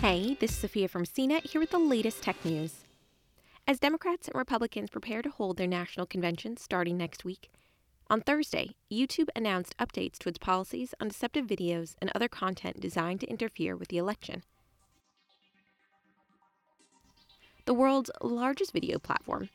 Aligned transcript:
Hey, 0.00 0.36
this 0.38 0.50
is 0.50 0.58
Sophia 0.58 0.88
from 0.88 1.04
CNET 1.04 1.44
here 1.50 1.60
with 1.60 1.70
the 1.70 1.78
latest 1.78 2.22
tech 2.22 2.44
news. 2.44 2.84
As 3.66 3.80
Democrats 3.80 4.28
and 4.28 4.36
Republicans 4.36 4.90
prepare 4.90 5.22
to 5.22 5.30
hold 5.30 5.56
their 5.56 5.66
national 5.66 6.04
conventions 6.04 6.60
starting 6.60 6.98
next 6.98 7.24
week, 7.24 7.50
on 8.10 8.20
Thursday, 8.20 8.76
YouTube 8.92 9.28
announced 9.34 9.74
updates 9.78 10.18
to 10.18 10.28
its 10.28 10.38
policies 10.38 10.94
on 11.00 11.08
deceptive 11.08 11.46
videos 11.46 11.94
and 12.00 12.12
other 12.14 12.28
content 12.28 12.78
designed 12.78 13.20
to 13.20 13.26
interfere 13.26 13.74
with 13.74 13.88
the 13.88 13.96
election. 13.96 14.42
The 17.64 17.74
world's 17.74 18.10
largest 18.20 18.74
video 18.74 18.98
platform, 18.98 19.48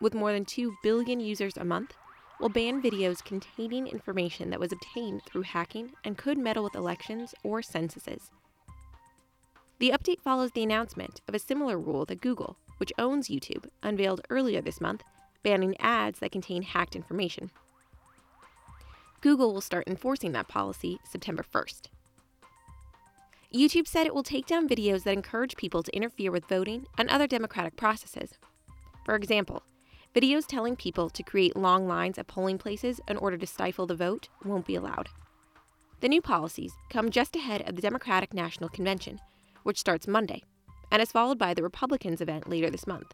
with 0.00 0.14
more 0.14 0.32
than 0.32 0.44
2 0.44 0.74
billion 0.82 1.20
users 1.20 1.56
a 1.56 1.64
month, 1.64 1.94
will 2.40 2.48
ban 2.48 2.82
videos 2.82 3.24
containing 3.24 3.86
information 3.86 4.50
that 4.50 4.60
was 4.60 4.72
obtained 4.72 5.22
through 5.24 5.42
hacking 5.42 5.92
and 6.02 6.18
could 6.18 6.36
meddle 6.38 6.64
with 6.64 6.74
elections 6.74 7.36
or 7.44 7.62
censuses. 7.62 8.32
The 9.78 9.90
update 9.90 10.20
follows 10.22 10.52
the 10.52 10.62
announcement 10.62 11.20
of 11.28 11.34
a 11.34 11.38
similar 11.38 11.78
rule 11.78 12.04
that 12.06 12.20
Google, 12.20 12.56
which 12.78 12.92
owns 12.98 13.28
YouTube, 13.28 13.66
unveiled 13.82 14.22
earlier 14.30 14.60
this 14.60 14.80
month, 14.80 15.02
banning 15.42 15.76
ads 15.78 16.18
that 16.20 16.32
contain 16.32 16.62
hacked 16.62 16.96
information. 16.96 17.50
Google 19.20 19.52
will 19.52 19.60
start 19.60 19.86
enforcing 19.86 20.32
that 20.32 20.48
policy 20.48 20.98
September 21.04 21.42
1st. 21.42 21.88
YouTube 23.54 23.86
said 23.86 24.06
it 24.06 24.14
will 24.14 24.22
take 24.22 24.46
down 24.46 24.68
videos 24.68 25.04
that 25.04 25.12
encourage 25.12 25.56
people 25.56 25.82
to 25.82 25.94
interfere 25.96 26.30
with 26.30 26.46
voting 26.46 26.86
and 26.98 27.08
other 27.08 27.26
democratic 27.26 27.76
processes. 27.76 28.32
For 29.04 29.14
example, 29.14 29.62
Videos 30.16 30.46
telling 30.46 30.76
people 30.76 31.10
to 31.10 31.22
create 31.22 31.54
long 31.54 31.86
lines 31.86 32.16
at 32.16 32.26
polling 32.26 32.56
places 32.56 33.02
in 33.06 33.18
order 33.18 33.36
to 33.36 33.46
stifle 33.46 33.86
the 33.86 33.94
vote 33.94 34.30
won't 34.46 34.64
be 34.64 34.74
allowed. 34.74 35.10
The 36.00 36.08
new 36.08 36.22
policies 36.22 36.72
come 36.88 37.10
just 37.10 37.36
ahead 37.36 37.68
of 37.68 37.76
the 37.76 37.82
Democratic 37.82 38.32
National 38.32 38.70
Convention, 38.70 39.20
which 39.66 39.80
starts 39.80 40.06
Monday, 40.06 40.42
and 40.92 41.02
is 41.02 41.10
followed 41.10 41.38
by 41.38 41.52
the 41.52 41.62
Republicans' 41.62 42.20
event 42.20 42.48
later 42.48 42.70
this 42.70 42.86
month. 42.86 43.12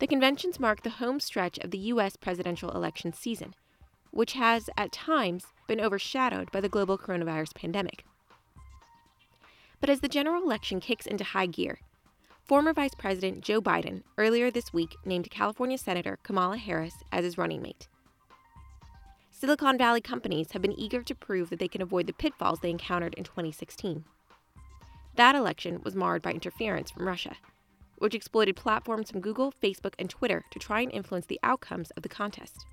The 0.00 0.08
conventions 0.08 0.58
mark 0.58 0.82
the 0.82 0.90
home 0.90 1.20
stretch 1.20 1.58
of 1.58 1.70
the 1.70 1.78
U.S. 1.78 2.16
presidential 2.16 2.72
election 2.72 3.12
season, 3.12 3.54
which 4.10 4.32
has, 4.32 4.68
at 4.76 4.90
times, 4.90 5.46
been 5.68 5.80
overshadowed 5.80 6.50
by 6.50 6.60
the 6.60 6.68
global 6.68 6.98
coronavirus 6.98 7.54
pandemic. 7.54 8.04
But 9.80 9.90
as 9.90 10.00
the 10.00 10.08
general 10.08 10.42
election 10.42 10.80
kicks 10.80 11.06
into 11.06 11.22
high 11.22 11.46
gear, 11.46 11.78
Former 12.42 12.72
Vice 12.72 12.94
President 12.98 13.40
Joe 13.40 13.62
Biden 13.62 14.02
earlier 14.18 14.50
this 14.50 14.72
week 14.72 14.96
named 15.04 15.30
California 15.30 15.78
Senator 15.78 16.18
Kamala 16.24 16.58
Harris 16.58 16.96
as 17.12 17.24
his 17.24 17.38
running 17.38 17.62
mate. 17.62 17.88
Silicon 19.30 19.78
Valley 19.78 20.00
companies 20.00 20.52
have 20.52 20.62
been 20.62 20.78
eager 20.78 21.02
to 21.02 21.14
prove 21.14 21.50
that 21.50 21.58
they 21.58 21.68
can 21.68 21.80
avoid 21.80 22.06
the 22.06 22.12
pitfalls 22.12 22.58
they 22.60 22.70
encountered 22.70 23.14
in 23.14 23.24
2016. 23.24 24.04
That 25.16 25.36
election 25.36 25.80
was 25.84 25.94
marred 25.94 26.22
by 26.22 26.32
interference 26.32 26.90
from 26.90 27.06
Russia, 27.06 27.36
which 27.98 28.14
exploited 28.14 28.56
platforms 28.56 29.10
from 29.10 29.20
Google, 29.20 29.52
Facebook, 29.62 29.94
and 29.98 30.10
Twitter 30.10 30.44
to 30.50 30.58
try 30.58 30.80
and 30.80 30.92
influence 30.92 31.26
the 31.26 31.40
outcomes 31.42 31.90
of 31.92 32.02
the 32.02 32.08
contest. 32.08 32.66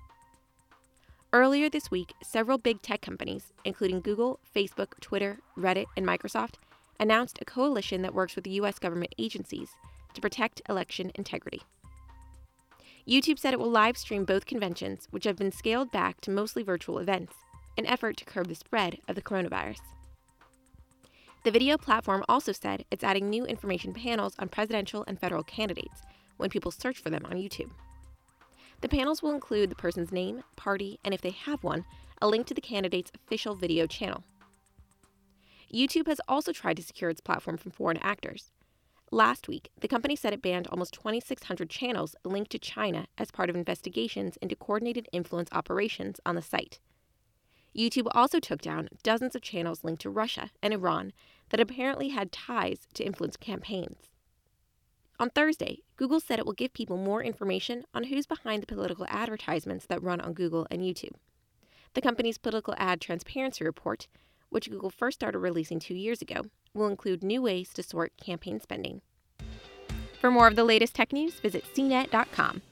Earlier 1.32 1.70
this 1.70 1.90
week, 1.90 2.12
several 2.22 2.58
big 2.58 2.82
tech 2.82 3.00
companies, 3.00 3.52
including 3.64 4.00
Google, 4.00 4.40
Facebook, 4.54 4.98
Twitter, 5.00 5.38
Reddit, 5.56 5.86
and 5.96 6.06
Microsoft, 6.06 6.56
announced 7.00 7.38
a 7.40 7.44
coalition 7.44 8.02
that 8.02 8.14
works 8.14 8.36
with 8.36 8.46
U.S. 8.46 8.78
government 8.78 9.14
agencies 9.18 9.70
to 10.12 10.20
protect 10.20 10.60
election 10.68 11.10
integrity. 11.14 11.62
YouTube 13.08 13.38
said 13.38 13.54
it 13.54 13.60
will 13.60 13.70
live 13.70 13.96
stream 13.96 14.24
both 14.24 14.46
conventions, 14.46 15.08
which 15.10 15.24
have 15.24 15.36
been 15.36 15.50
scaled 15.50 15.90
back 15.90 16.20
to 16.20 16.30
mostly 16.30 16.62
virtual 16.62 16.98
events, 16.98 17.34
an 17.78 17.86
effort 17.86 18.16
to 18.18 18.24
curb 18.24 18.48
the 18.48 18.54
spread 18.54 18.98
of 19.08 19.14
the 19.14 19.22
coronavirus. 19.22 19.80
The 21.44 21.50
video 21.50 21.76
platform 21.76 22.24
also 22.28 22.52
said 22.52 22.84
it's 22.92 23.02
adding 23.02 23.28
new 23.28 23.44
information 23.44 23.92
panels 23.92 24.36
on 24.38 24.48
presidential 24.48 25.04
and 25.08 25.18
federal 25.18 25.42
candidates 25.42 26.02
when 26.36 26.50
people 26.50 26.70
search 26.70 26.98
for 26.98 27.10
them 27.10 27.24
on 27.24 27.32
YouTube. 27.32 27.70
The 28.80 28.88
panels 28.88 29.22
will 29.22 29.32
include 29.32 29.68
the 29.68 29.76
person's 29.76 30.12
name, 30.12 30.44
party, 30.54 31.00
and 31.04 31.12
if 31.12 31.20
they 31.20 31.30
have 31.30 31.64
one, 31.64 31.84
a 32.20 32.28
link 32.28 32.46
to 32.46 32.54
the 32.54 32.60
candidate's 32.60 33.10
official 33.14 33.56
video 33.56 33.88
channel. 33.88 34.22
YouTube 35.72 36.06
has 36.06 36.20
also 36.28 36.52
tried 36.52 36.76
to 36.76 36.82
secure 36.82 37.10
its 37.10 37.20
platform 37.20 37.56
from 37.56 37.72
foreign 37.72 37.96
actors. 37.96 38.52
Last 39.10 39.48
week, 39.48 39.70
the 39.80 39.88
company 39.88 40.14
said 40.14 40.32
it 40.32 40.42
banned 40.42 40.68
almost 40.68 40.94
2,600 40.94 41.68
channels 41.68 42.14
linked 42.24 42.52
to 42.52 42.58
China 42.58 43.06
as 43.18 43.32
part 43.32 43.50
of 43.50 43.56
investigations 43.56 44.36
into 44.36 44.54
coordinated 44.54 45.08
influence 45.12 45.48
operations 45.52 46.20
on 46.24 46.36
the 46.36 46.42
site. 46.42 46.78
YouTube 47.76 48.08
also 48.12 48.38
took 48.38 48.60
down 48.60 48.88
dozens 49.02 49.34
of 49.34 49.42
channels 49.42 49.84
linked 49.84 50.02
to 50.02 50.10
Russia 50.10 50.50
and 50.62 50.74
Iran 50.74 51.12
that 51.50 51.60
apparently 51.60 52.10
had 52.10 52.32
ties 52.32 52.86
to 52.94 53.04
influence 53.04 53.36
campaigns. 53.36 54.10
On 55.18 55.30
Thursday, 55.30 55.82
Google 55.96 56.20
said 56.20 56.38
it 56.38 56.46
will 56.46 56.52
give 56.52 56.72
people 56.72 56.96
more 56.96 57.22
information 57.22 57.84
on 57.94 58.04
who's 58.04 58.26
behind 58.26 58.62
the 58.62 58.66
political 58.66 59.06
advertisements 59.08 59.86
that 59.86 60.02
run 60.02 60.20
on 60.20 60.32
Google 60.32 60.66
and 60.70 60.82
YouTube. 60.82 61.14
The 61.94 62.00
company's 62.00 62.38
political 62.38 62.74
ad 62.78 63.00
transparency 63.00 63.64
report 63.64 64.08
which 64.52 64.70
Google 64.70 64.90
first 64.90 65.18
started 65.18 65.38
releasing 65.38 65.78
two 65.78 65.94
years 65.94 66.22
ago, 66.22 66.42
will 66.74 66.86
include 66.86 67.24
new 67.24 67.42
ways 67.42 67.70
to 67.72 67.82
sort 67.82 68.12
campaign 68.22 68.60
spending. 68.60 69.00
For 70.20 70.30
more 70.30 70.46
of 70.46 70.56
the 70.56 70.64
latest 70.64 70.94
tech 70.94 71.12
news, 71.12 71.34
visit 71.40 71.64
cnet.com. 71.74 72.62